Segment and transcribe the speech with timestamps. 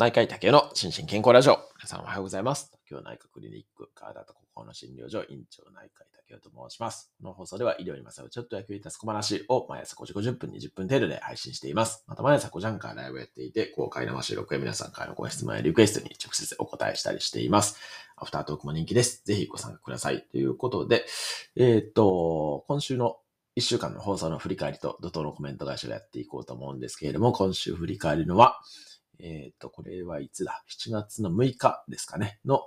[0.00, 1.58] 内科医竹の心身健康ラジオ。
[1.76, 2.72] 皆さんおはようございます。
[2.90, 7.12] 今日内科クリニック、体と心の診療所、院長内科医竹と申します。
[7.20, 12.02] この放送では医療にまつわるちょっと役に立つ小話を毎朝5時50分、20分程度で配信しています。
[12.06, 17.76] また毎朝5時半からライブやっていて、公開生収録や皆さんからのご質問やリクエストに直接お答えしたりしています。
[18.16, 19.22] アフタートークも人気です。
[19.26, 20.22] ぜひご参加ください。
[20.30, 21.04] ということで、
[21.56, 23.18] えーっと、今週の
[23.56, 28.62] 1週間の放送の振り返りと怒涛のコメント返しをやっていこうと思うんですけれども、今週振り返るのは、
[29.22, 32.40] えっ、と、これはいつだ ?7 月の6日ですかね？
[32.44, 32.62] の、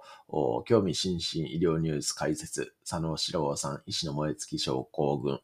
[0.66, 5.39] 興味津々医療ニュース解説、佐野史郎さん、医師の燃え尽き症候群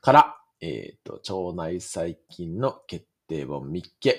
[0.00, 4.14] から、えっ、と、腸内細菌の決定本密記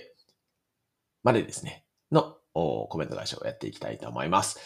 [1.23, 4.59] までですね、のコメント返しをやっていきたいと思います。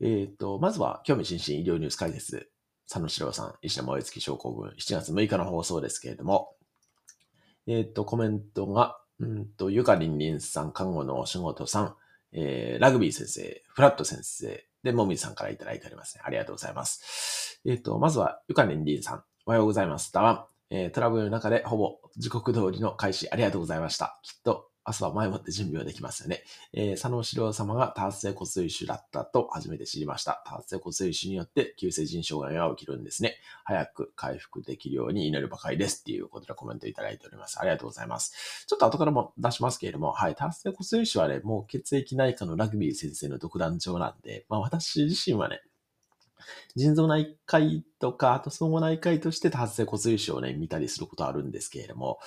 [0.00, 2.50] えっ、と、まずは、興味津々医療ニュース解説、
[2.88, 6.56] 佐野史郎さん、医師の燃え尽き症候群、7月6日の放送ですけれども、
[7.66, 11.96] えっ、と、コメントが、うんと、ゆかりんりんさん、看護のお仕事さん、
[12.32, 16.22] えー、ラグビー先生、フラット先生、で、もみさんからいただいておりますね。
[16.24, 17.60] ありがとうございます。
[17.64, 20.10] えっ、と、まずは、ゆかりんりんさん、おはようございます。
[20.10, 20.44] たわん。
[20.74, 24.18] えー、トラブルの中でほぼ時刻通りの開始ありがとうございました。
[24.22, 26.42] きっと、明日は前もって準備はできますよね。
[26.72, 30.42] えー、佐野史郎様が多発性骨髄腫だったと初めて知りました。
[30.46, 33.36] 多発性骨髄腫によって急性腎障害が起きるんですね。
[33.64, 36.00] 早く回復できるように祈るばかりです。
[36.00, 37.60] っていうことでコメントいただいております。
[37.60, 38.66] ありがとうございます。
[38.66, 45.60] ちょっと後からも出しますけれども、はい、多発性骨髄腫はね、もう血液内科のラグビー先生の独壇場なんで、まあ私自身はね、
[46.76, 52.18] 腎臓内科医とか、あと総合内科医として多発性骨髄腫をね、見たりすることあるんですけれども、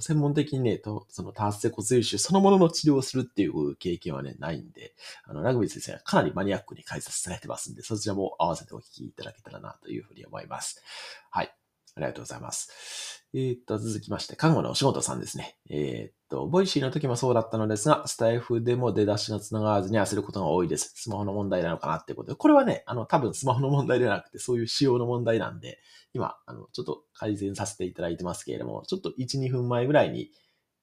[0.00, 10.82] 専門的にね、とその多発性骨髄腫そのものの治療をするっていう経験はね、ないんで、あの、ラグビー先生がかなりマニアックに解説されてますんで、そちらも合わせてお聞きいただけたらなというふうに思います。
[11.30, 11.52] はい。
[11.96, 13.17] ありがとうございます。
[13.34, 15.58] えー、っと、続きまして、看護のお仕事さんですね。
[15.68, 20.92] えー、っと、 Voicy の時もそうだったのですが、スタイフでも出だしが繋がらずに焦ることが多いです。
[20.94, 25.78] スマホの問題なのかなっていうことで、これはね、あの、多分スマホの問題ではなくて、そういう仕様の問題なんで、
[26.14, 30.30] 今、あの、ちょっと改善させていただいてますけれども、ちょっと1、2分前ぐらいに、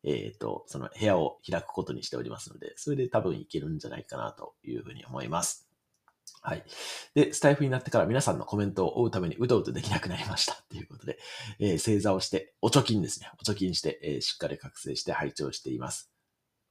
[0.04, 5.65] えっ、と、その部屋を開くことにしておりますので、それで多分いけるんじゃないかなというふうに思います。
[6.46, 6.64] はい。
[7.16, 11.18] で、スタイフになってから皆さんのコメントを追うためにうとうとできなくなりましたということで、
[11.60, 13.32] えー、正座をして、お貯金ですね。
[13.42, 16.15] お貯金して、えー、しっかり覚醒して拝聴しています。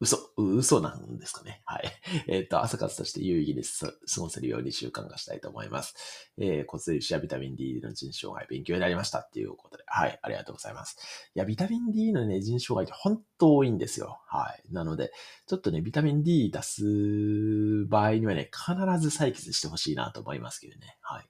[0.04, 1.62] 嘘、嘘なんですかね。
[1.64, 1.92] はい。
[2.28, 5.94] えっ、ー、と、朝活として有意義に過ごせるように習慣化したいと思います。
[6.38, 10.96] えー、骨髄腫やビタミン D の腎障害勉強になりましたっていうことで、はい、ありがとうございます。
[11.34, 14.20] いや、ビタミン D のね、腎障害って本当多いんですよ。
[14.26, 14.72] はい。
[14.72, 15.12] なので、
[15.46, 20.98] ちょっとね、ビタミン D 出す場合にはね、必ず採血してほしいなと思いますけどね。
[21.00, 21.28] はい。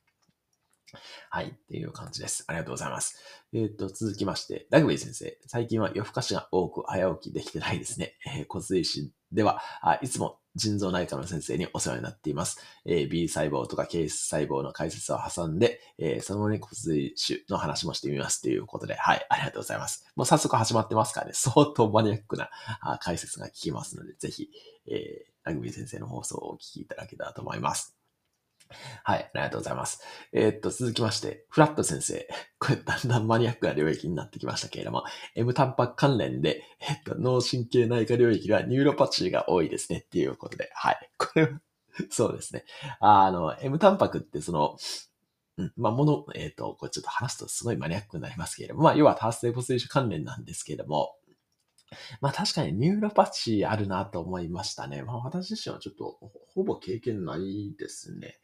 [1.30, 1.48] はい。
[1.48, 2.44] っていう感じです。
[2.46, 3.18] ありがとうございます。
[3.52, 5.38] えっ、ー、と、続きまして、ラグビー先生。
[5.46, 8.14] 最近は夜更かしが多く早起きできてないですね。
[8.26, 12.60] えー、骨髄腫ではあ、いつも腎臓内科の先生にお世話になっています。
[12.86, 20.06] えー、B 細胞とか K 細胞の解説を挟んで、えー、その後に骨髄腫の話もしてみますということで、はい、ありがとうございます。
[20.14, 22.50] もう早速始まってますからね、相当マニアックな
[22.80, 24.48] あ解説が聞きますので、ぜひ、
[24.86, 27.96] えー、ラグビー先生の放送をお聞きいただけたらと思います。
[29.02, 30.02] はい、ありがとうございます。
[30.32, 32.28] えー、っと、続きまして、フラット先生。
[32.58, 35.04] これ、だんだんマニアックな領域になってきましたけれども、
[35.34, 41.10] M タンパク関連で、え、っと、脳神経内科領域はニューロパチーが多いですねっていうことで、はい。
[41.18, 41.60] これは、
[42.10, 42.64] そうですね。
[43.00, 44.76] あの、M タンパクってその、
[45.56, 51.16] うん、まあ、もの、えっ、と、これちょっと話すとすごいマニアックになりますけれども、まあ、要は多発性骨髄腫関連なんですけれども、
[52.20, 55.02] まあ確かにニューロパチーあるなと思いましたね。
[55.02, 56.18] まあ私自身はちょっと
[56.54, 58.38] ほぼ経験ないですね。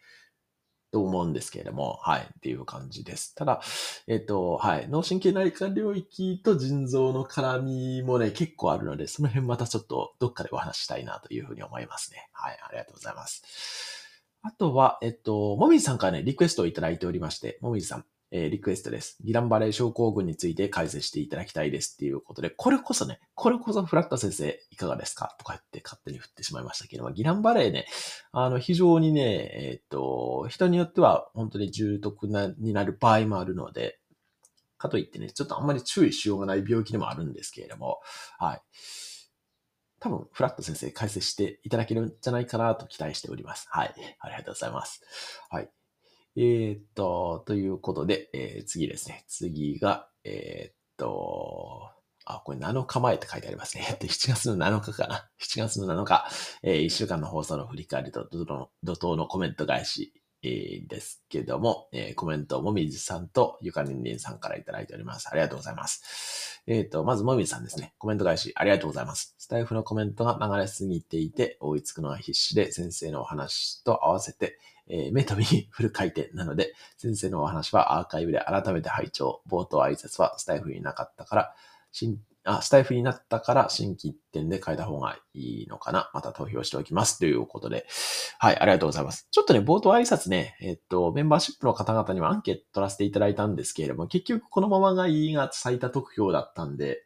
[0.92, 3.34] と思うんですけれども、はい、っていう感じです。
[3.34, 3.60] ただ、
[4.06, 12.28] えっ、と、はい、脳神経内科領域と腎臓の絡みもね、結構あるので、その辺またちょっとどっかでお話したいなというふうに思いますね。
[12.32, 13.42] はい、ありがとうございます。
[14.42, 19.16] あとは、えっと、もみじさんからね、リクエストをいただいておりまして、もみじさん、えー、リクエストです。
[19.24, 25.34] ギランバレー症候群について解説していただきたいですっていうことで、これこそね、これこそフラット先生いかがですか？
[25.38, 27.86] とか言って勝手に振ってしまいましたけども、ギランバレーね、
[28.32, 33.98] あの、非常にね、えっ、と、人によっては本当に重篤な、になる場合もあるので、
[34.78, 38.00] かといってね、ちょっとあんまり注意しようがない病気でもあるんですけれども、
[38.38, 38.62] はい。
[39.98, 43.66] 多分、フラット先生解説していただけるんじゃないかなと期待しております。
[43.68, 43.94] はい。
[44.20, 45.02] ありがとうございます。
[45.50, 45.70] はい。
[46.36, 49.24] えー、っと、ということで、えー、次ですね。
[49.28, 51.90] 次が、えー、っと、
[52.24, 53.98] あ、これ7日前って書いてありますね。
[54.00, 55.28] 7月の7日かな。
[55.40, 56.26] 7月の7日、
[56.62, 65.28] えー、1週間の放送の振り返りと怒涛のコメント返しえー、ですけども、えー、コメント、もみじさんとゆかりんりんさんからいただいております。
[65.30, 66.62] ありがとうございます。
[66.66, 67.94] えっ、ー、と、まずもみじさんですね。
[67.98, 69.34] コメント返し、ありがとうございます。
[69.38, 74.58] スタイフのコメントが流れすぎていて、追いつくのが必死で、先生のお話と合わせて、
[74.88, 79.42] え、目と耳フル回転なので、先生のお話はアーカイブで改めて拝聴。
[79.48, 81.54] 冒頭挨拶はスタイフになかったから、
[82.44, 86.10] あ、スタイフになったから新規一点で変えた方がいいのかな。
[86.14, 87.18] また投票しておきます。
[87.18, 87.86] ということで。
[88.38, 89.28] はい、ありがとうございます。
[89.30, 97.04] ちょっとね、冒頭挨拶ね、えっと、メンバーシップの方々にはアンケート取らせていただいたんですけれども、結局このままがいいが最多得票だったんで、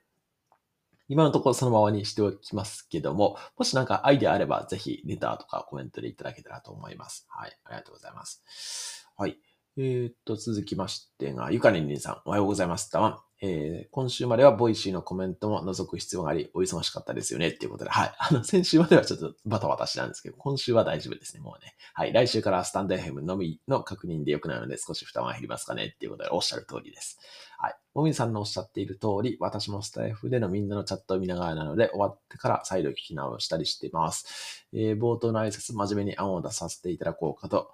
[1.08, 7.26] 今のところそのままにしておきますけども、もしなんかアイデアあれば、ぜひレターとかコメントでいただけたらと思います。
[7.28, 9.06] はい、ありがとうございます。
[9.16, 9.38] はい。
[9.76, 12.90] えー、っと、続きましてが、ゆかりんりんさん、おはようございます。
[12.90, 13.18] たわん。
[13.46, 18.14] えー、今週までは Voicy のコメントも覗く必要があり、お忙しかったですよねっていうことで、はい。
[18.18, 21.74] あの、先週まではちょっとバタバタしてたんですけど、今週は大丈夫ですね、もうね。
[21.92, 22.12] はい。
[22.14, 27.18] 来週からスタンド FM のみの確認で良くなるので、少し負担は減りますかねっていうことで、おっしゃる通りです。
[27.58, 27.76] はい。
[27.92, 34.66] もみさんのおっしゃっている通り、私もスタイフでのみんなのチャットを見ながらなので、終わってから再度聞き直したりしています。
[34.72, 37.70] えー、冒頭の挨拶、真面目に案を出させていただこうかと、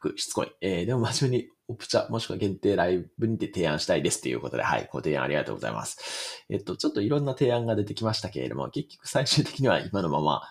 [0.00, 0.52] 服、しつこい。
[0.60, 6.44] えー、でも真面目にオプチャ、もしくは限定ライブにて提案したいですということで、はい、ご提案ありがとうございます。
[6.48, 10.42] えっと、ちょっといろんな提案が出てきましたけれども、結局最終的には今のまま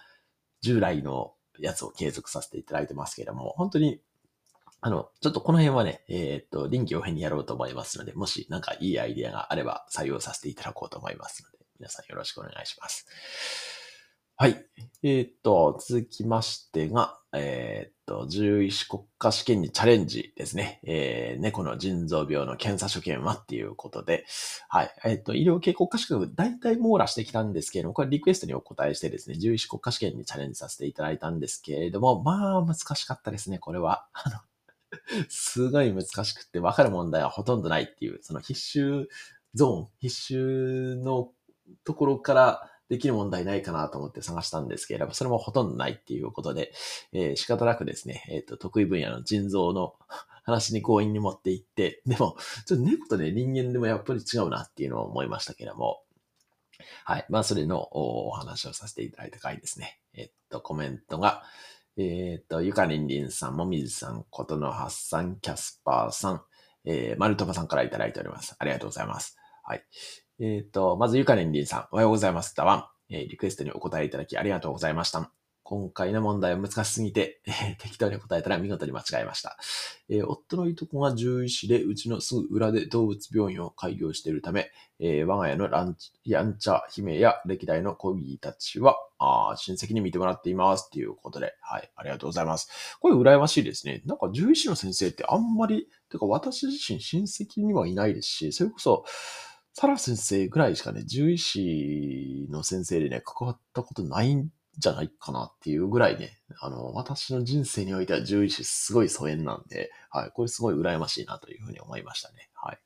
[0.62, 4.00] 従来のやつを継続させていただいてますけれども、本当に、
[4.82, 13.06] あの、ちょっとこの辺はね、えー、っと、臨機応変にやろうと思いますので、もしなんかいいアイディアがあれば採用させていただこうと思いますので、皆さんよろしくお願いします。
[14.38, 14.66] はい。
[15.04, 20.80] えー、っと、続きましてが、えー、っと、獣医師国家試験にチャレンジですね。
[20.84, 24.26] えー、猫の腎臓病の検査所見はっていうことで、
[24.68, 24.96] はい。
[25.06, 34.08] えー、っと、医療系国家資格、大体網羅してきたんですけれども、これリクエストにお答えしてですね、獣医師国家試験にチャレンジさせていただいたんですけれども、まあ、難しかったですね、これは。
[34.14, 34.40] あの、
[35.30, 39.08] すごい難しくって、わかる問題はほとんどないっていう、その必修
[39.54, 41.32] ゾーン、必修の
[41.84, 46.74] ところから、できる問題ないかなと思って探したんですけれども、それもほとんどないっていうことで、
[47.14, 49.94] えー、仕方なくですね、えっ、ー、と、得意分野の腎臓の
[50.44, 56.04] 話に強引に持っていって、でも、ちょっと猫とね、人間でもやっぱり違うなっていうのを思いましたけれども、
[57.06, 57.26] はい。
[57.30, 60.00] まあ、それのお話をさせていただいた回ですね。
[60.14, 61.44] えっと、コメントが、
[61.98, 66.42] えっと、ゆかりんりんさん、もみじさん、ことのはっさん、キャスパーさん、
[66.86, 68.56] えー、マルトバさんからいただいております。
[68.58, 69.38] ありがとうございます。
[69.64, 69.84] はい。
[70.42, 72.56] えっ、ー、と、まずゆかねんりんさん、おはようございます。
[72.56, 72.76] だわ
[73.10, 73.14] ん。
[73.14, 75.32] え、リクエストにお答えいただきありがとうございました。
[75.64, 79.58] 今回の問題は難しすぎて、えー、適当に答えたら見事に間違えました。
[80.08, 90.90] えー、夫のいとこが獣医師で、うちのすぐ裏で動物病院を開業しているため、えー、我が家のランチ、やんちゃ姫や歴代のコギーたちは、あ親戚に見てもらっています。
[90.90, 92.98] ということで、はい、ありがとうございます。
[93.02, 94.02] これ羨ましいですね。
[94.06, 99.04] なんか獣医師の先生ってあんまり、てか私自身親戚にはいないですし、それこそ、
[99.74, 112.50] サラ先生ぐらいしかね、獣医師の先生でね、関わったことないんじゃないかなっていうぐらいね、あの、私の人生においては獣医師すごい疎遠なんで、はい、これすごい羨ましいなというふうに思いましたね。
[112.54, 112.80] はい。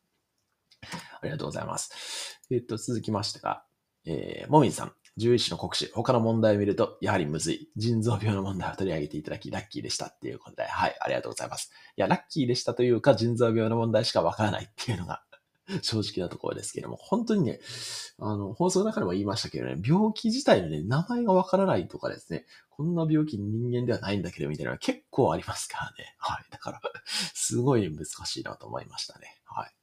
[1.22, 2.40] ありがとうございます。
[2.52, 3.64] えっと、続きましてが、
[4.06, 4.94] えー、もみじさん。
[5.16, 7.70] 獣医師の国試、他の問題を見ると、やはりむずい。
[7.76, 11.72] 腎臓病の問題を取り上げていただき、ラッキーでしたっていうことで、はい、ありがとうございます。
[11.96, 15.22] いや、ラッキーでしたというか、腎臓病の問題しかわからないっていうのが、
[15.82, 17.60] 正直なところですけれども、本当にね、
[18.20, 26.16] あの、放送の中でも言いましたけどね、病気自体のね、名前がわからないとかですね、こんな病気人間ではないんだけど、みたいなのは結構ありますからね。
[26.18, 26.46] はい。
[26.52, 29.42] だから、すごい難しいなと思いましたね。
[29.46, 29.76] はい。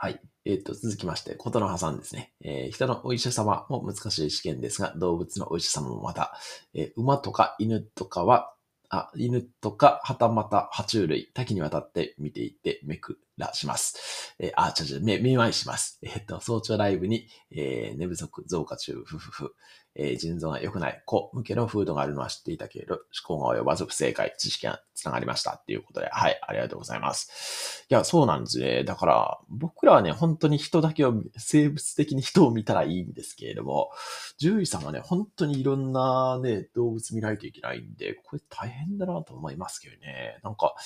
[0.00, 0.20] はい。
[0.44, 2.32] えっ、ー、と、続きまして、ことの葉さんですね。
[2.40, 6.38] えー、人のお医者様も難しい試験ですが、動物のお医者様もまた、
[6.72, 8.54] えー、馬とか犬とかは、
[8.90, 14.34] あ、犬とか、はたまた、爬虫類、多岐にわたって見ていて、めくらします。
[14.38, 15.98] えー、あ、ちょちょ、め、めまいします。
[16.02, 19.54] えっ、と、早朝ライブに、えー、寝不足増加中、ふふふ。
[19.98, 27.84] えー、腎臓が良くない子向けのフードがあるのは知っていたけれど、思考が及ばず不正解、知識が繋がりましたっていうことで、はい、ありがとうございます。
[27.90, 28.84] いや、そうなんですね。
[28.84, 33.90] だから、僕らはね、本当に人だけを、生物的に人を見たらいいんですけれども、
[34.38, 40.38] 獣医さんはね、本当にいろんなね、動物見ないといけないんで、これ大変だなと思いますけどね。
[40.44, 40.76] なんか、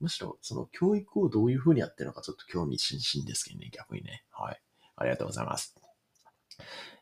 [0.00, 4.24] むしろ、その教育をどういう風にやってるのかちょっと興味津々ですけどね、逆にね。
[4.32, 4.60] はい。
[4.96, 5.76] ありがとうございます。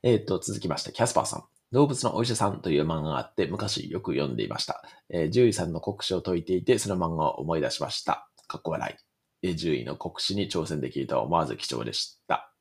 [0.02, 1.53] えっ、ー、と、続きまして、キャスパーさん。
[1.72, 4.82] 動物のお医者さんという漫画があって、昔よく読んでいました。
[5.10, 8.28] えー、獣医さんの国試を解いていて、その漫画を思い出しました。
[8.46, 8.96] かっこ笑
[9.42, 9.48] い。
[9.48, 12.52] えー、獣医の国試に挑戦できるとは思わず貴重でした。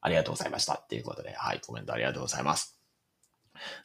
[0.00, 0.74] ありがとうございました。
[0.74, 2.78] っていうことで、はい、コメントありがとうございます。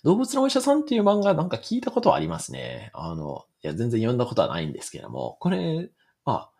[0.03, 2.91] 動物のお医者さんっていう漫画なんか聞いたことはありますね。
[2.93, 5.89] あの、いや、全然読んだことはないんですけども、これ、
[6.25, 6.51] まあ、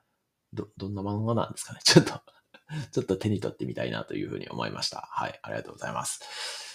[0.54, 1.80] ど、どんな漫画なんですかね。
[1.84, 2.22] ちょっと
[2.92, 5.08] ちょっと手に取ってみたいなというふうに思いました。
[5.12, 6.69] はい、ありがとうございます。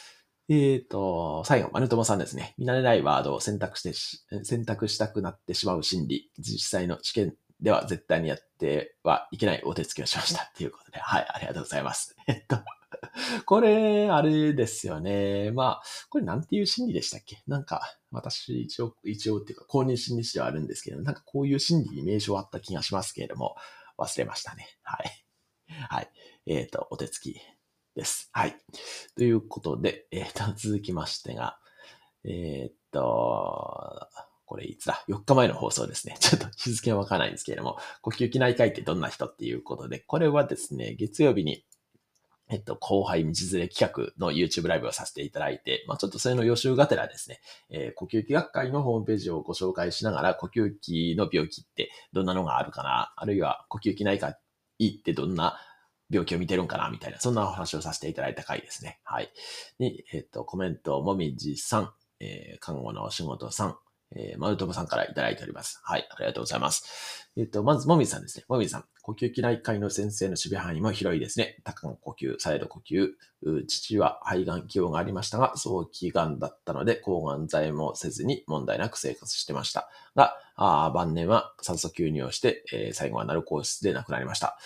[0.49, 2.55] えっ、ー、と、最後、マルトモさんですね。
[2.59, 6.31] 見慣れないワードを選択して選択したくなってしまう心理。
[6.39, 10.53] 実際の試験では絶対にやってはいけないお手つきをしました。
[10.57, 12.15] ということで、 はい、ありがとうございます。
[12.29, 12.59] えっと、
[13.47, 15.51] これ、あれですよね。
[15.53, 17.43] まあ、これなんていう心理でしたっけ？
[17.47, 23.57] なんか、私、一応、一応っていうか、公認心理師ではあるんですけど、なんかこういう心理に名称あった気がしますけれども、
[23.99, 24.69] 忘れましたね。
[24.83, 25.25] はい。
[25.89, 26.11] はい。
[26.47, 27.41] えっ、ー、と、お手つき
[27.95, 28.29] です。
[28.33, 28.57] はい。
[29.17, 31.59] ということで、えっ、ー、と、 続きましてが、
[32.25, 34.09] えっ、ー、と、
[34.47, 36.17] これいつだ ?4 日前の放送ですね。
[36.21, 41.65] ちょっと日付はわからないんですけれども、呼吸器内科医ってどんな人っていうことで、これはですね、月曜日に、
[42.51, 54.37] えっと、後輩道連れ企画の YouTube ライブをさせていただいて、まあちょっとそれの予習がてらですね、えー、呼吸器学会のホームページをご紹介しながら、呼吸器の病気ってどんなのがあるかな、あるいは呼吸器内科
[54.79, 55.59] 医ってどんな
[56.11, 59.01] 病気を見てるんかなみたいな、そんなお話をさせていただいた回ですね。
[59.05, 59.33] はい。
[59.79, 63.77] に、えっ、と、コメント、もみじさん、えー、看護のお仕事さん、
[64.17, 65.81] えー、マルトムさんからいただいております。
[65.83, 67.29] はい、ありがとうございます。
[67.37, 68.45] えっ、と、まず、もみじさんですね。
[68.49, 68.85] もみじさん。
[69.03, 71.59] 呼吸器内科医の先生の守備範囲も広いですね。
[71.65, 73.11] 多感呼吸、サイド呼吸。
[73.67, 79.91] 父は肺がん起用がありましたが、早期がんだったので、抗がん剤もせずに問題なく生活してました。
[80.15, 84.57] が、あ晩年は酸素吸入をして、えー、最後はナルコースで亡くなりました。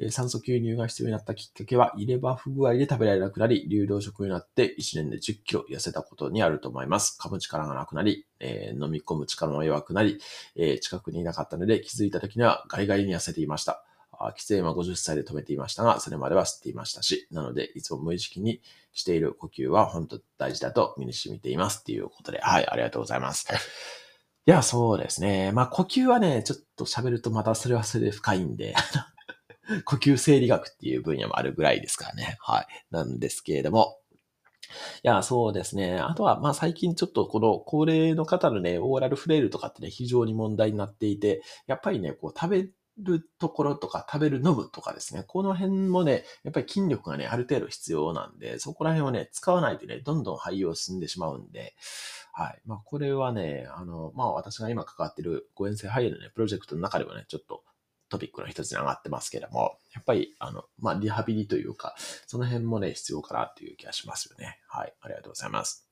[0.00, 7.18] え酸素吸入が必要になったきっかけは、入れ歯不具合で食べられなくなり、流動食になって1年で10キロ痩せたことにあると思います。
[7.20, 10.20] 噛む力がなくなり、えー、飲み込む力も弱くなり、
[10.54, 13.84] えー、近くにいなかったので気づいた時にはガリガリに痩せていました。
[14.36, 18.60] 喫煙は50歳で止めていましたが、それまでは吸っていましたし、なので、いつも無意識に
[18.92, 23.46] している呼吸は本当大事だと身に染みていますっていうことで、はい、ありがとうございます。
[24.48, 25.52] いや、そうですね。
[25.52, 28.74] まあ、呼吸はね、ちょっと喋るとまたそれはそれで深いんで、
[29.84, 32.38] 呼吸生理学っていう分野もあるぐらいですからね。
[32.40, 32.66] はい。
[32.90, 33.98] なんですけれども。
[35.04, 35.98] いや、そうですね。
[35.98, 51.74] あとは、まあ最近ちょっとこの高齢の方のね、オーラルフレイルとかってね、非常に問題になっていて、やっぱりね、こう食べるところとか食べる飲むとかですね、この辺もね、やっぱり筋力がね、ある程度必要なんで、そこら辺をね、使わないとね、どんどん廃用進んでしまうんで、
[52.38, 52.60] はい。
[52.66, 57.64] まあ、これはね、あの、まあ、私が今関わってる誤嚥性肺炎のね、プロジェクトの中でもね、ちょっと
[58.08, 61.96] トピックの一つに上がってますけども、やっぱり、あの、まあ、リハビリというか、
[62.28, 64.60] その辺もね、必要かなっていう気がしますよね。
[64.68, 64.94] はい。
[65.00, 65.88] ありがとうございます。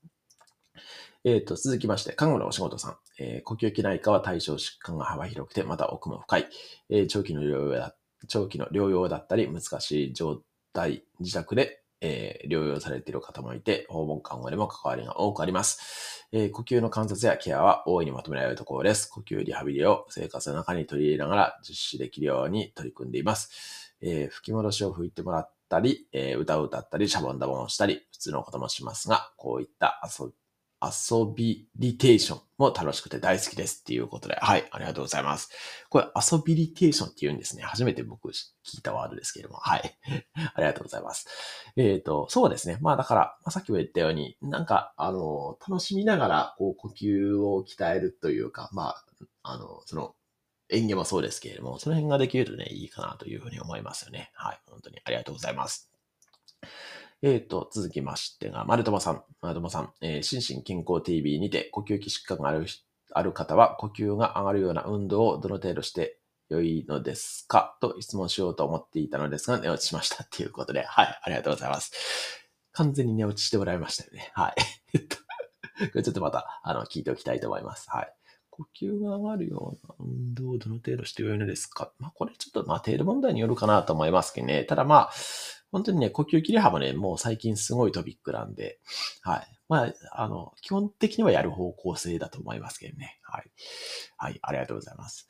[1.25, 2.97] えっ、ー、と、続きまして、看護のお仕事さん。
[3.19, 6.47] えー、呼吸器内科は対象疾患が幅広くて、また奥も深い。
[6.91, 7.97] えー、長期の療養だ、
[8.29, 16.27] 長期の療養だったり、難しい状態、自宅で、えー、療養されている方もいて、訪問看護でも関わりが多くあります。
[16.33, 19.09] えー、呼吸の観察やケアは大いにまとめられるところです。
[19.11, 23.95] 呼吸リハビリを生活の中に取り入れながら実施できるように取り組んでいます。
[24.01, 30.35] えー、吹き戻しを吹いてもらったり、え、歌を歌ったり、シャボンダボンをしたり、普通のこともしますが、こういった遊び
[30.83, 35.51] 遊びリテーションも楽しくて大好きですっていうことで、はい、ありがとうございます。
[35.89, 37.63] これ遊びリテーションって言うんですね。
[37.63, 39.99] 初めて僕聞いたワードですけれども、はい。
[40.55, 41.29] ありがとうございます。
[41.77, 42.79] えっ、ー、と、そうですね。
[42.81, 49.05] まあだから、まあ、さっきも言ったように、なんか、あの、楽しみながら、こう、呼吸を鍛えるというか、まあ、
[49.43, 50.15] あの、その、
[50.69, 54.31] 演技もそうですけれども、その辺ができるとね、いいかなというふうに思いますよね。
[54.35, 54.61] はい。
[54.69, 55.96] 本当にありがとうございます。
[57.23, 59.23] えっ、ー、と、続きましてが、丸友さん。
[59.41, 62.67] 丸友さん、えー、心身健康 TV にて呼吸器疾患がある
[63.13, 66.19] ある方は、呼吸が上がるような運動をどの程度して
[66.49, 67.77] 良いのですか？
[67.81, 71.93] と質問しようと思っていたのですが、寝落ちしましたっていうことで、はい、ありがとうございます。
[72.73, 74.31] 完全に寝落ちしてもらいましたよね。
[74.35, 74.55] はい。
[74.93, 75.23] えっと、こ
[75.95, 77.89] れちょっとまた、あの、聞いておきたいと思います。
[77.91, 78.13] はい。
[78.51, 81.93] 呼吸が上がるような運動をどの程度して良いのですか？
[81.99, 84.65] まあ、これちょっと、まあ、程度問題によるかなと思いますけどね。
[84.65, 85.13] ただまあ、
[85.77, 88.79] 本当にね、呼吸切れ幅ね、もう最近すごいトピックなんで、
[89.21, 89.47] はい。
[89.69, 93.21] まあ、あの、基本的にはやる方向性だと思いますけどね。
[93.23, 93.51] はい。
[94.17, 95.29] はい、ありがとうございます。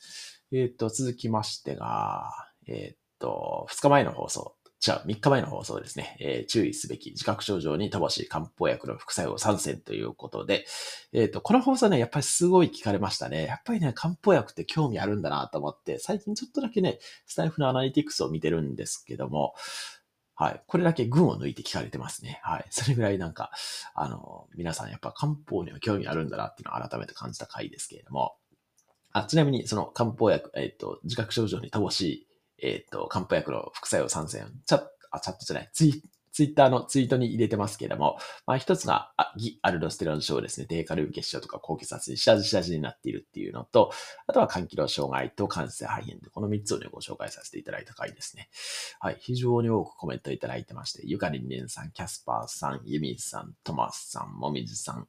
[0.52, 2.30] えっ、ー、と、続きましてが、
[2.68, 4.54] えっ、ー、と、2日前の放送。
[4.78, 6.16] じゃあ、3日前の放送ですね。
[6.20, 10.64] えー、注意すべき自覚症状に乏しい漢方薬の副作用参戦ということで、
[11.12, 13.46] えっ、ー、と、この放送ね、やっぱりすごい聞かれましたね。
[13.46, 19.54] やっぱりね、漢方薬って興味あるんだなと思って、最近ちょっとだけね、スタイフのアナリティクスを見てるんですけども、
[20.38, 20.62] はい。
[20.66, 22.40] これだけ群を抜いて聞かれてますね。
[22.42, 22.66] はい。
[22.70, 23.50] それぐらいなんか、
[23.94, 28.36] あの、皆さんやっぱ漢方には興味あるんだなっていうのを改めて感じた回ですけれども、
[29.12, 32.28] あちなみにその漢方薬、えっ、ー、と、自覚症状に乏しい、
[32.58, 36.02] えっ、ー、と、漢方薬の副作用参戦、チャット、あ、チャットじゃない、ツイ
[36.36, 40.66] ツイッターのツイートに入れてますけれども、まあ一つが、あギアルドステロン症ですね。
[40.66, 43.90] 低カルビ血症とか高血圧に下地下地になっているっていうのと、
[44.26, 48.50] あとは肝機能障害と感性肺炎で、この3つをね、ご紹介させていただいた回ですね。
[49.00, 49.16] はい。
[49.18, 55.08] 非常に多くコメントいただいてまして、ゆかりんねんさん、キャスパーさん、ユミさん、トマスさん、もみじさん、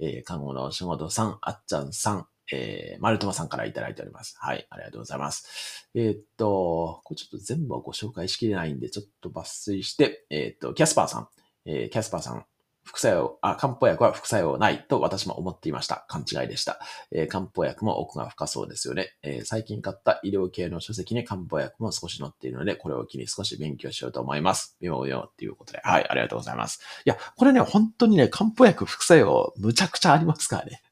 [0.00, 4.36] えー、看護の仕事さん、あっちゃんさん、えー、マルトマさんからいただいております。
[4.38, 5.88] はい、ありがとうございます。
[5.94, 11.28] えー、っと、これちょっと全部はご紹介しきれないんで、ちょっと抜粋して、えー、っと、キャスパーさん、
[11.64, 12.44] えー、キャスパーさん、
[12.84, 16.04] 副作用、あ、漢方薬は副作用ないと私も思っていました。
[16.08, 16.80] 勘違いでした。
[17.12, 24.76] えー、漢方薬も奥が深そうですよね、えー、最近買った医療系の書籍に漢方薬も少し載っているので、これを機に少し勉強しようと思います。
[24.80, 25.80] ようよっていうことで。
[25.84, 26.80] はい、ありがとうございます。
[27.04, 30.82] いや、これね、本当にね、漢方薬副作用むちゃくちゃありますからね。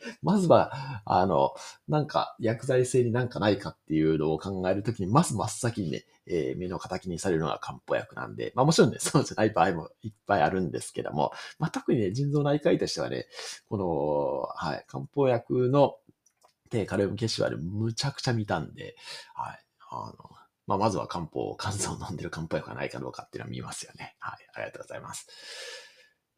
[0.22, 1.54] まずは、あの、
[1.88, 13.26] なんか薬剤性になんかないかっていうのを考えるときに、まず真っ先にね、えー、目の敵にされるのが漢方薬なんで、まあもちろんね、 そうじゃない場合もいっぱいあるんですけども、まあ特にね、腎臓内科医としてはね、
[13.68, 15.96] この、はい、漢方薬の
[16.70, 18.96] 低カルビ血症はね、むちゃくちゃ見たんで、
[19.34, 20.30] はい、あの、
[20.66, 24.16] まあまずは漢方、肝臓を飲んでる漢方薬がないかどうかっていうのは見ますよね。
[24.20, 25.26] はい、ありがとうございます。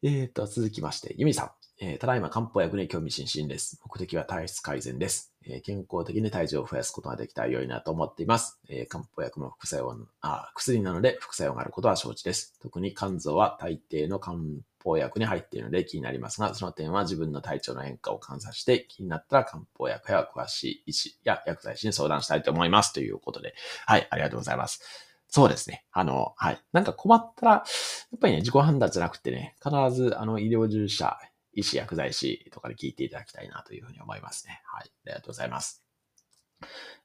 [0.05, 1.51] えーと、続きまして、ユミさん。
[1.79, 3.79] えー、ただいま漢方薬に興味津々です。
[3.85, 5.33] 目的は体質改善です。
[5.45, 8.59] えー、健康的に体重を増やすことができたら良いなと思っています。
[8.67, 12.59] えー、漢方薬も副作用あ、薬なので副作用があることは承知です。
[12.61, 14.37] 特に肝臓は大抵の漢
[14.83, 22.91] 方薬に入っているので気になりますが、その点は自分の体調の変化を観察して気になったら漢方薬や詳しい医師や薬剤師に相談したいと思います。
[22.91, 23.55] ということで、
[23.85, 25.12] はい、ありがとうございます。
[25.33, 25.83] そうですね。
[25.91, 26.61] あの、はい。
[26.73, 31.17] なんか困ったら、やっぱりね、自己判断じゃなくてね、必ず、あの、医療従事者、
[31.53, 34.61] 医師、薬剤師とかで聞いていただきたいなというふうに思いますね。
[34.63, 34.91] はい。
[35.07, 35.83] ありがとうございます。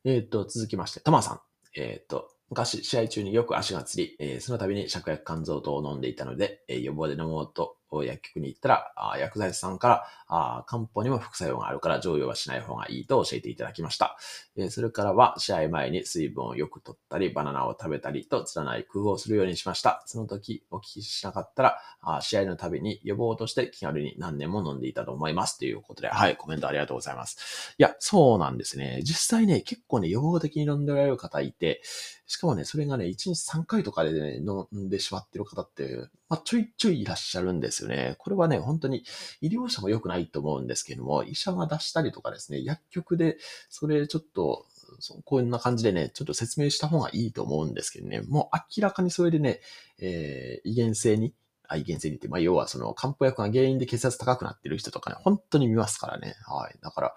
[0.04, 1.40] えっ、と、続きまして、たまさん。
[1.74, 14.16] えっ、ー、と、昔、試合中によく足がつり、えー、その度に芍薬肝臓糖を飲んでいたので、え、予防で飲もうと薬局に行ったら、薬剤師さんからあ、漢方にも副作用があるから常用はしない方がいいと教えていただきました。
[14.70, 20.02] それからは試合前に水分をよく取ったり、バナナを食べたりと、つらない工夫をするようにしました。
[20.06, 25.58] その時お聞きしなかったら、試合のたびに予防として気軽に何年も飲んでいたと思います。
[25.58, 27.74] ということで、はい、コメントありがとうございます。
[27.78, 29.00] いや、そうなんですね。
[29.02, 31.82] 実際ね、結構ね、予防的に飲んでおられる方いて、
[32.26, 38.16] しかもね、それがね、1日3回とかでね、飲んでしまってる方って、まあ、ちょいちょいいらっしゃるんですですよね。
[38.18, 39.04] これはね、本当に
[39.40, 43.38] 医療者も良くないと思うんですけども、医者が出したりとかですね、薬局で
[43.68, 44.66] それちょっと、
[45.24, 49.60] こんな感じでね、ちょっと説明した方がいいと思うんですけどね、もう明らかにそれでね、
[49.98, 51.34] えー、遺伝性に、
[51.68, 56.34] あ、遺伝性にって、まあ、要はその漢方薬が原因で血圧高くなってる人とかね、本当に見ますからね。
[56.46, 56.78] はい。
[56.80, 57.14] だから、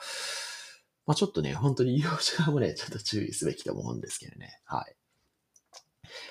[1.08, 4.60] まあ、ちょっとね、本当に医療者もね、ちょっと注意すべきと思うんですけどね。
[4.65, 4.95] はい。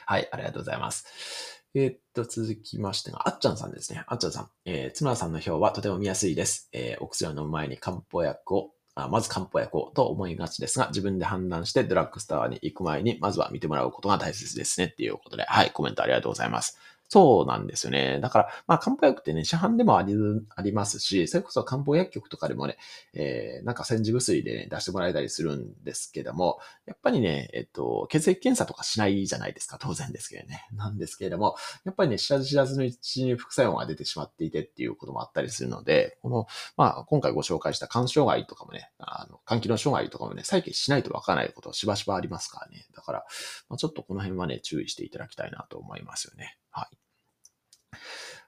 [0.07, 1.60] はい、ありがとうございます。
[1.75, 4.03] えー、っと、続きましてが、あっちゃんさんですね。
[4.07, 4.51] あっちゃんさん。
[4.65, 6.69] えー、つむらさんの表はとても見やすいです。
[6.73, 14.87] えー、お薬を飲む前に漢方薬をあまず漢方薬をと思いがちですが、自分で判断してドラッグストアに行く前に、まずは見てもらうことが大切ですね。
[14.87, 16.79] っていうことで、はい、コメントありがとうございます。
[17.13, 18.21] そうなんですよね。
[18.21, 20.15] だから、まあ、漢方薬ってね、市販でもあり、
[20.55, 22.77] ありますし、それこそ漢方薬局とかでもね、
[23.15, 29.77] えー、なんか煎じ薬でね、出してもらえたりするんですけども、やっぱりね、えっと、血液検査とかしないじゃないですか。
[29.81, 30.69] 当然ですけどね。
[30.73, 36.47] なんですけれども、やっぱりね、知らず知らずのうちに副作用が出てしまっていてっていうこともあったりするので、この、
[36.77, 42.87] まあ、今回ご紹介した肝障害とかもね、あの、肝機能障害とかもね、再起しないとわからないことしばしばありますからね。
[42.95, 43.25] だから、
[43.69, 46.60] まあ、ちょっとこの辺はね、注意していただきたいなと思いますよね。
[46.71, 47.97] はい。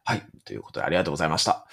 [0.05, 0.23] はい。
[0.45, 1.67] ということでありがとうございました。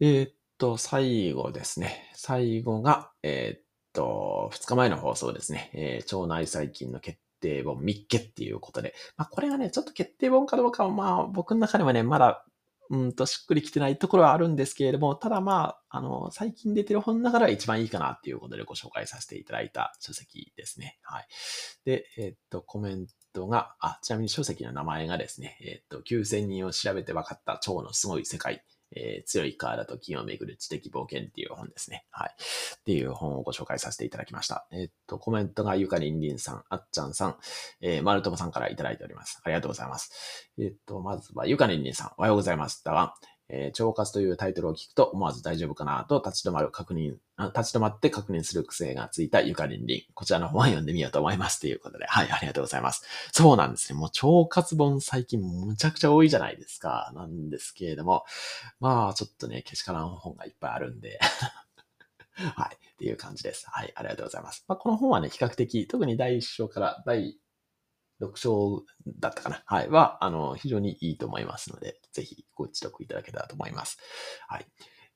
[0.00, 2.10] えー、っと、最後ですね。
[2.14, 3.62] 最後が、えー、っ
[3.92, 5.70] と、2日前の放送ですね。
[5.72, 8.94] えー、腸内細菌の決定本密決っていうことで。
[9.16, 12.44] まあ、これがね、ちょっと決定本かどうかは、まあ、僕の中ではね、まだ、
[12.90, 20.98] うんと、しっくりきてないところはあるんですけれども、ただまあ、あの、最近出てる本の中では一番いいかなっていうことでご紹介させていただいた書籍ですね。
[21.02, 21.26] はい。
[21.84, 32.04] で、えー、っと、コメントが、あ、ちなみに書籍の名前がですね、えっ、と、9000人を調べて分かった蝶のすごい世界、えー、強い体と金をめぐる知的冒険っていう本ですね。
[32.10, 32.30] はい。
[32.30, 34.66] っていう本をご紹介させていただきました。
[34.70, 37.36] えっ、と、コメントがゆかりんりんさん、あっちゃんさん、
[37.80, 39.40] えー、まるともさんからいただいております。
[39.44, 40.50] ありがとうございます。
[40.58, 42.84] えっ、と、まずはゆかりんりんさん、おはようございます。
[42.84, 43.14] だわ。
[43.48, 47.16] えー、腸活というタイトルを聞くと思わず大丈夫かなと立ち止まる確認、
[47.54, 50.14] 立ち止まって確認する癖がついたゆかりんりん。
[50.14, 51.60] こちらの本は読んでみようと思います。
[51.60, 53.04] ということで、はい、ありがとうございます。
[53.32, 53.98] そうなんですね。
[53.98, 57.12] もう腸活本最近むちゃくちゃ多いじゃないですか。
[57.14, 58.24] なんですけれども、
[58.80, 61.20] まあちょっとね、けしからん本がいっぱいあるんで
[62.54, 63.66] はい、っていう感じです。
[63.70, 64.64] はい、ありがとうございます。
[64.68, 67.38] まあ、この本はね、比較的、特に第1章から第
[68.20, 68.84] 6章
[69.18, 69.62] だったかな。
[69.66, 69.88] はい。
[69.88, 73.98] は、あの、非常にいいと思いますので、ぜひご一読いただけたらと思います。
[74.48, 74.66] はい。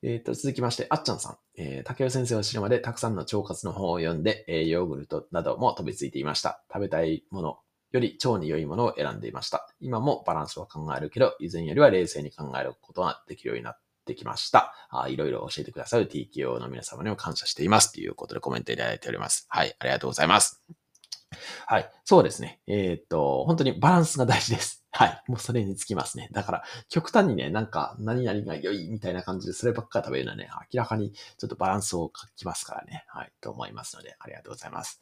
[0.02, 1.38] えっ、ー、と、続きまして、あっちゃんさん。
[1.56, 6.62] えー、竹尾先生を知るまでたくさんの腸活の本を読んで、えー、ヨーグルトなども飛びついていました。
[6.72, 7.58] 食べたいもの
[7.92, 9.68] より腸に良いものを選んでいました。
[9.80, 14.72] 今もバランスを考えるけど、以前よりは冷静に考えることができるようになってきました。
[14.90, 17.92] あいろいろ教えてくださる TKO の皆様にも感謝しています。
[17.92, 19.46] ということでコメントいただいております。
[19.48, 20.62] はい、ありがとうございます。
[21.66, 21.90] はい。
[22.04, 22.60] そうですね。
[22.66, 24.84] えー、っと、本当にバランスが大事です。
[24.90, 25.22] はい。
[25.28, 26.28] もうそれにつきますね。
[26.32, 33.04] だから、極端にね、なんか、何々が良いみたいな感じで、そればっか食べるのはね、明らかにちょっとバランスを書きますからね。
[33.08, 33.32] はい。
[33.40, 35.00] と思いますので、ありがとうございます。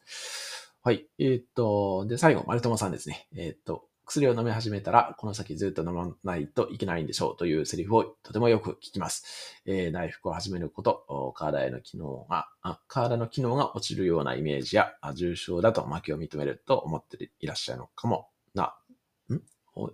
[0.82, 1.08] はい。
[1.18, 3.28] えー、っと、で、最後、丸友さんですね。
[3.34, 9.60] えー、っと、薬を飲み始めたら、この先ずっと飲まないといけないんでしょうというセリフをとてもよく聞きます。
[9.66, 12.48] えー、内服を始めること、体への機能が、
[12.88, 18.74] 体の機能が落ちるようなイメージや、重症だと負けを認めると思っていらっしゃるのかもな、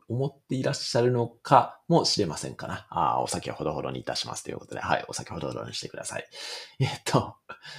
[0.09, 2.87] 思っていらっしゃるのかもしれませんかな。
[2.91, 6.27] あお酒ほどほどにいたしますということで、はい、お酒ほどほどにしてください。
[6.81, 7.37] えっと、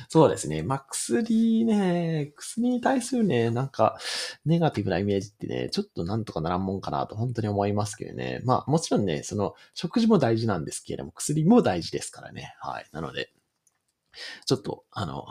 [0.10, 0.63] そうですね。
[0.63, 3.98] まあ、薬ね、薬に対するね、なんか、
[4.46, 8.41] ネガティブなイメージってね、ちょっとなんとかならんもんかなと本当に思いますけどね。
[8.44, 12.56] まあ、もちろんね、その、食事も大事なんですけれども、薬も大事ですからね。
[12.60, 12.86] はい。
[12.91, 13.32] なので、
[14.45, 15.25] ちょっと、あの、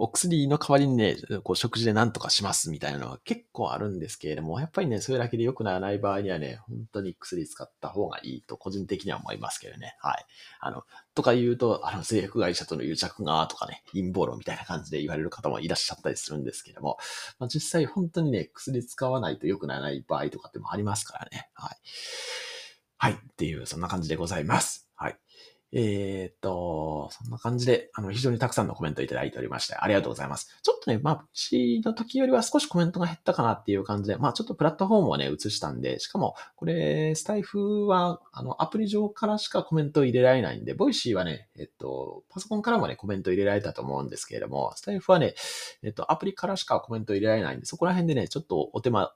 [0.00, 9.96] お薬の代わりにね、こう食事で何とかしますみたいなのは結構あるんですけれども、やっぱりね、それだけで良くならない場合にはね、本当に薬使った方がいいと個人的には思いますけどね。
[10.00, 10.24] はい。
[10.60, 10.84] あの、
[11.16, 16.98] とか言うと、あの、製薬会社との癒着が、とかね、陰謀論みたいな感じで言われる方もいらっしゃったりするんですけども、
[17.40, 21.50] まあ、実際本当にね、薬使わないと良くならない場合とかってもありますからね。
[21.54, 21.76] はい。
[22.98, 23.12] はい。
[23.14, 24.87] っていう、そんな感じでございます。
[25.72, 30.58] えー、っと、そんな感じで、あの、非常にたくさんのコメントいただいておりまして、ありがとうございます。
[30.62, 45.34] ちょっとね、まあ、私の時よりは少しコメントが減ったかなっていう感じで、まあ、ちょっとプラットフォームをね、移したんで、しかも、これ、スタイフは、あの、アプリ上からしかコメントを入れられないんで、ボイシーはね、えっと、パソコンからもね、コメント入れられたと思うんですけれども、スタイフはね、
[45.82, 49.12] えっと、アプリからしかコメント入れられないんで、そこら辺でね、ちょっとお手間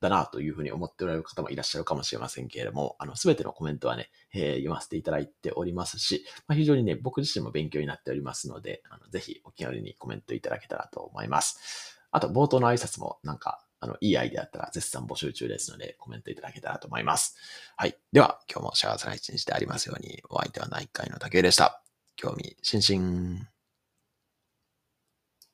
[0.00, 11.96] だなというふうに思っておられる方もいらっしゃるかもしれませんけれども、あの、すべてのコメントはね、えー、読ませていただいておりますし、まあ、非常にね、僕自身も勉強になっておりますので、あのぜひお気軽にコメントいただけたらと思います。
[12.10, 17.36] あと、冒頭の挨拶もなんか、あの、いいアイデアあったら絶賛募集中ですので、コメントいただけたらと思います。
[17.76, 17.96] はい。
[18.12, 21.82] では、今日も幸せな一日でありますように、お相手は内科医の竹井でした。
[22.16, 23.55] 興味津々。